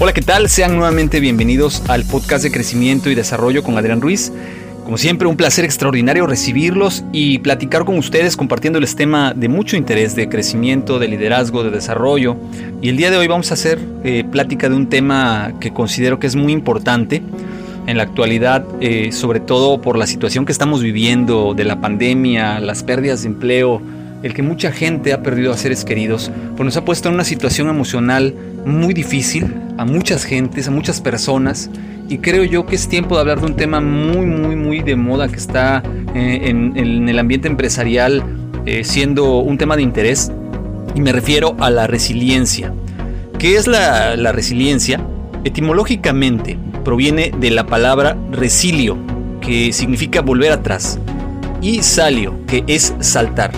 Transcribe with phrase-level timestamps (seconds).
[0.00, 0.48] Hola, ¿qué tal?
[0.48, 4.32] Sean nuevamente bienvenidos al podcast de crecimiento y desarrollo con Adrián Ruiz.
[4.88, 10.16] Como siempre, un placer extraordinario recibirlos y platicar con ustedes compartiéndoles tema de mucho interés
[10.16, 12.38] de crecimiento, de liderazgo, de desarrollo.
[12.80, 16.18] Y el día de hoy vamos a hacer eh, plática de un tema que considero
[16.18, 17.22] que es muy importante
[17.86, 22.58] en la actualidad, eh, sobre todo por la situación que estamos viviendo de la pandemia,
[22.58, 23.82] las pérdidas de empleo,
[24.22, 27.24] el que mucha gente ha perdido a seres queridos, pues nos ha puesto en una
[27.24, 28.34] situación emocional
[28.64, 31.68] muy difícil a muchas gentes, a muchas personas,
[32.08, 34.96] y creo yo que es tiempo de hablar de un tema muy, muy, muy de
[34.96, 35.82] moda que está
[36.14, 38.22] eh, en, el ambiente empresarial
[38.66, 40.32] eh, siendo un tema de interés,
[40.94, 42.72] y me refiero a la resiliencia.
[43.38, 45.00] ¿Qué es la, la resiliencia?
[45.44, 48.96] Etimológicamente proviene de la palabra resilio,
[49.40, 50.98] que significa volver atrás,
[51.60, 53.52] y salio, que es saltar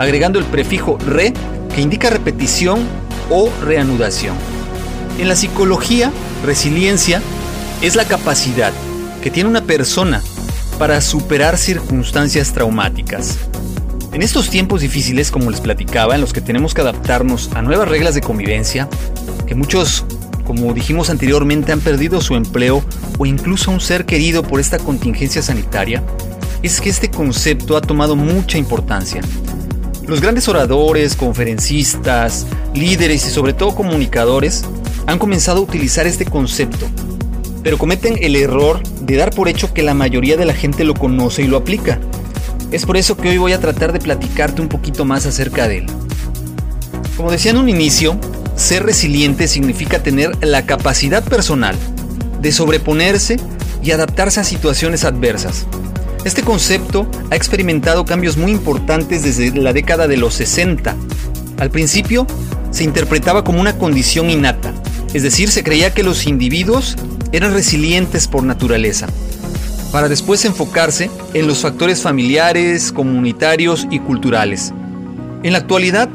[0.00, 1.34] agregando el prefijo re,
[1.74, 2.80] que indica repetición
[3.28, 4.34] o reanudación.
[5.18, 6.10] En la psicología,
[6.42, 7.20] resiliencia
[7.80, 8.72] es la capacidad
[9.22, 10.22] que tiene una persona
[10.78, 13.38] para superar circunstancias traumáticas.
[14.12, 17.88] En estos tiempos difíciles, como les platicaba, en los que tenemos que adaptarnos a nuevas
[17.88, 18.88] reglas de convivencia,
[19.46, 20.04] que muchos,
[20.44, 22.84] como dijimos anteriormente, han perdido su empleo
[23.18, 26.02] o incluso un ser querido por esta contingencia sanitaria,
[26.62, 29.22] es que este concepto ha tomado mucha importancia
[30.10, 34.64] los grandes oradores, conferencistas, líderes y sobre todo comunicadores
[35.06, 36.88] han comenzado a utilizar este concepto,
[37.62, 40.94] pero cometen el error de dar por hecho que la mayoría de la gente lo
[40.94, 42.00] conoce y lo aplica.
[42.70, 45.78] Es por eso que hoy voy a tratar de platicarte un poquito más acerca de
[45.78, 45.86] él.
[47.16, 48.18] Como decía en un inicio,
[48.56, 51.76] ser resiliente significa tener la capacidad personal
[52.40, 53.36] de sobreponerse
[53.82, 55.66] y adaptarse a situaciones adversas,
[56.24, 60.94] este concepto ha experimentado cambios muy importantes desde la década de los 60.
[61.58, 62.26] Al principio,
[62.70, 64.74] se interpretaba como una condición innata,
[65.14, 66.96] es decir, se creía que los individuos
[67.32, 69.06] eran resilientes por naturaleza,
[69.92, 74.72] para después enfocarse en los factores familiares, comunitarios y culturales.
[75.42, 76.08] En la actualidad,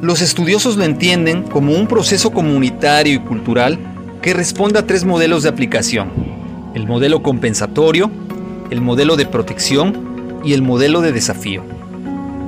[0.00, 3.78] los estudiosos lo entienden como un proceso comunitario y cultural
[4.22, 6.10] que responde a tres modelos de aplicación.
[6.74, 8.10] El modelo compensatorio,
[8.70, 11.62] el modelo de protección y el modelo de desafío.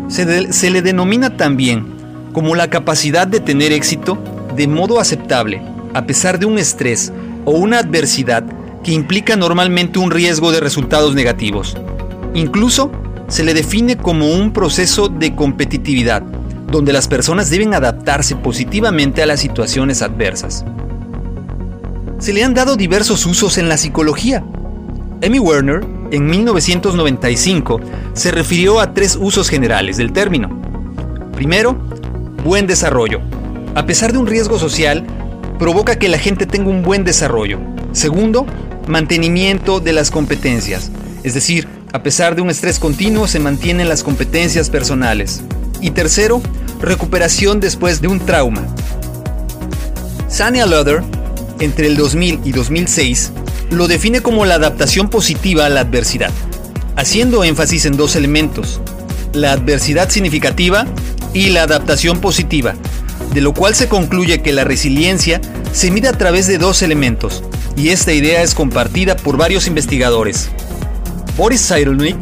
[0.09, 1.87] Se, le denomina también
[2.33, 4.19] como la capacidad de tener éxito
[4.57, 5.63] de modo aceptable,
[5.95, 7.13] a pesar de un estrés
[7.45, 8.45] o una adversidad
[8.83, 11.77] que implica normalmente un riesgo de resultados negativos.
[12.35, 12.91] Incluso
[13.29, 19.27] se le define como un proceso de competitividad, donde las personas deben adaptarse positivamente a
[19.27, 20.65] las situaciones adversas.
[22.19, 24.45] Se le han dado diversos usos en la psicología.
[25.21, 27.81] Emmy Werner en 1995
[28.15, 30.61] se refirió a tres usos generales del término.
[31.35, 31.79] Primero,
[32.45, 33.21] buen desarrollo.
[33.75, 35.07] A pesar de un riesgo social,
[35.61, 37.61] provoca que la gente tenga un buen desarrollo.
[37.93, 38.47] Segundo,
[38.89, 40.91] mantenimiento de las competencias.
[41.23, 45.43] Es decir, a pesar de un estrés continuo, se mantienen las competencias personales.
[45.83, 46.41] Y tercero,
[46.81, 48.67] recuperación después de un trauma.
[50.29, 51.03] Sania Luther,
[51.61, 53.33] entre el 2000 y 2006,
[53.71, 56.31] lo define como la adaptación positiva a la adversidad,
[56.97, 58.81] haciendo énfasis en dos elementos,
[59.35, 60.87] la adversidad significativa
[61.35, 62.77] y la adaptación positiva,
[63.33, 65.41] de lo cual se concluye que la resiliencia
[65.73, 67.43] se mide a través de dos elementos,
[67.77, 70.51] y esta idea es compartida por varios investigadores.
[71.37, 72.17] Boris Cyrulnik,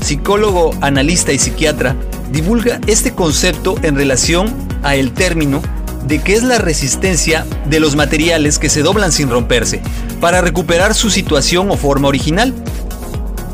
[0.00, 1.96] psicólogo, analista y psiquiatra,
[2.30, 5.60] divulga este concepto en relación a el término
[6.06, 9.80] de qué es la resistencia de los materiales que se doblan sin romperse,
[10.20, 12.54] para recuperar su situación o forma original.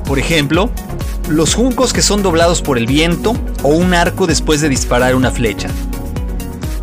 [0.07, 0.71] Por ejemplo,
[1.29, 5.31] los juncos que son doblados por el viento o un arco después de disparar una
[5.31, 5.69] flecha.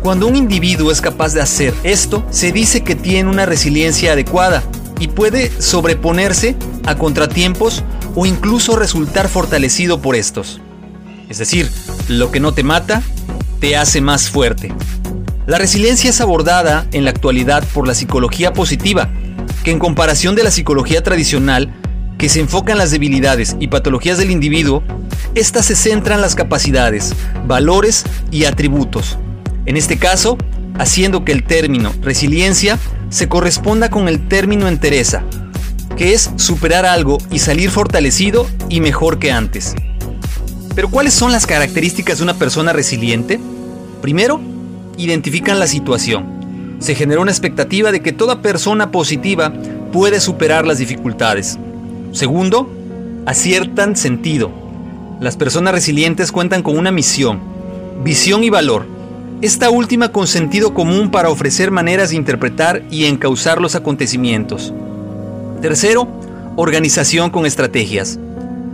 [0.06, 4.62] Cuando un individuo es capaz de hacer esto, se dice que tiene una resiliencia adecuada
[5.00, 6.54] y puede sobreponerse
[6.86, 7.82] a contratiempos
[8.14, 10.60] o incluso resultar fortalecido por estos.
[11.28, 11.68] Es decir,
[12.06, 13.02] lo que no te mata,
[13.58, 14.72] te hace más fuerte.
[15.44, 19.10] La resiliencia es abordada en la actualidad por la psicología positiva,
[19.64, 21.74] que en comparación de la psicología tradicional,
[22.16, 24.84] que se enfoca en las debilidades y patologías del individuo,
[25.34, 27.12] esta se centra en las capacidades,
[27.44, 29.18] valores y atributos.
[29.66, 30.38] En este caso,
[30.78, 32.78] haciendo que el término resiliencia
[33.10, 35.22] se corresponda con el término entereza,
[35.96, 39.74] que es superar algo y salir fortalecido y mejor que antes.
[40.74, 43.40] Pero ¿cuáles son las características de una persona resiliente?
[44.02, 44.40] Primero,
[44.98, 46.76] identifican la situación.
[46.78, 49.52] Se genera una expectativa de que toda persona positiva
[49.92, 51.58] puede superar las dificultades.
[52.12, 52.70] Segundo,
[53.24, 54.50] aciertan sentido.
[55.20, 57.40] Las personas resilientes cuentan con una misión,
[58.04, 58.95] visión y valor.
[59.46, 64.74] Esta última con sentido común para ofrecer maneras de interpretar y encauzar los acontecimientos.
[65.62, 66.08] Tercero,
[66.56, 68.18] organización con estrategias.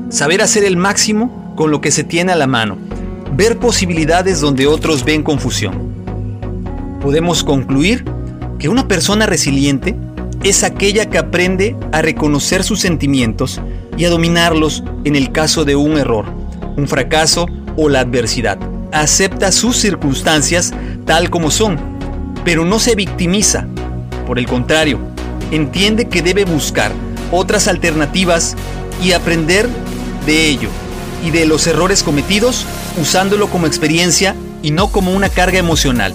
[0.08, 2.78] Saber hacer el máximo con lo que se tiene a la mano.
[3.36, 5.92] Ver posibilidades donde otros ven confusión
[7.02, 8.06] podemos concluir
[8.58, 9.94] que una persona resiliente
[10.42, 13.60] es aquella que aprende a reconocer sus sentimientos
[13.98, 16.24] y a dominarlos en el caso de un error,
[16.78, 17.46] un fracaso
[17.76, 18.71] o la adversidad.
[18.92, 20.72] Acepta sus circunstancias
[21.06, 21.78] tal como son,
[22.44, 23.66] pero no se victimiza.
[24.26, 24.98] Por el contrario,
[25.50, 26.92] entiende que debe buscar
[27.30, 28.56] otras alternativas
[29.02, 29.68] y aprender
[30.26, 30.68] de ello
[31.24, 32.66] y de los errores cometidos
[33.00, 36.14] usándolo como experiencia y no como una carga emocional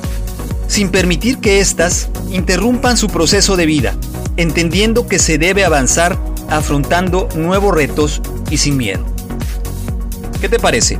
[0.68, 3.96] sin permitir que éstas interrumpan su proceso de vida,
[4.36, 6.18] entendiendo que se debe avanzar
[6.50, 9.04] afrontando nuevos retos y sin miedo.
[10.40, 11.00] ¿Qué te parece?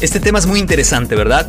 [0.00, 1.48] Este tema es muy interesante, ¿verdad?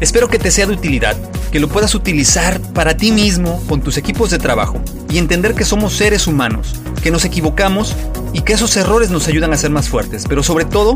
[0.00, 1.16] Espero que te sea de utilidad,
[1.50, 4.80] que lo puedas utilizar para ti mismo con tus equipos de trabajo
[5.10, 7.94] y entender que somos seres humanos, que nos equivocamos
[8.32, 10.94] y que esos errores nos ayudan a ser más fuertes, pero sobre todo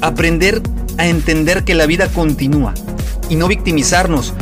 [0.00, 0.62] aprender
[0.98, 2.74] a entender que la vida continúa
[3.28, 4.32] y no victimizarnos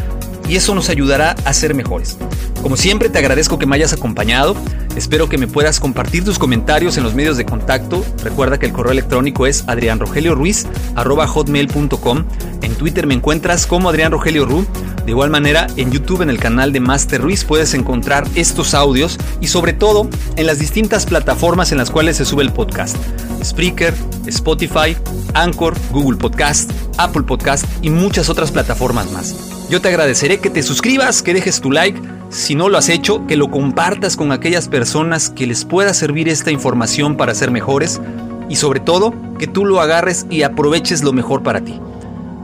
[0.49, 2.17] y eso nos ayudará a ser mejores.
[2.63, 4.57] Como siempre te agradezco que me hayas acompañado,
[4.97, 8.73] espero que me puedas compartir tus comentarios en los medios de contacto, recuerda que el
[8.73, 12.25] correo electrónico es adrianrogelioruiz.com,
[12.63, 14.67] en Twitter me encuentras como Adrián Rogelio Ru,
[15.09, 19.17] de igual manera en YouTube en el canal de Master Ruiz puedes encontrar estos audios
[19.41, 20.07] y sobre todo
[20.37, 22.95] en las distintas plataformas en las cuales se sube el podcast,
[23.43, 23.95] Spreaker,
[24.27, 24.99] Spotify,
[25.33, 29.58] Anchor, Google Podcast, Apple Podcast y muchas otras plataformas más.
[29.69, 32.01] Yo te agradeceré que te suscribas, que dejes tu like,
[32.31, 36.29] si no lo has hecho, que lo compartas con aquellas personas que les pueda servir
[36.29, 38.01] esta información para ser mejores
[38.49, 41.79] y sobre todo que tú lo agarres y aproveches lo mejor para ti.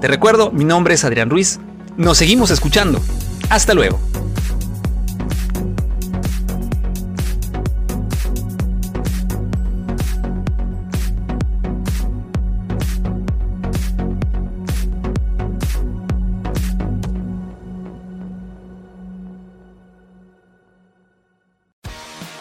[0.02, 1.60] Te recuerdo, mi nombre es Adrián Ruiz,
[1.96, 3.00] nos seguimos escuchando.
[3.48, 3.98] Hasta luego.